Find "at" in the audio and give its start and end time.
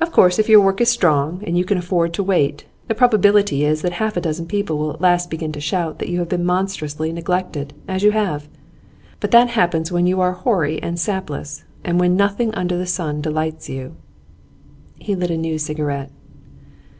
4.92-5.00